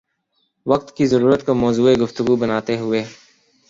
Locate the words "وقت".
0.65-0.95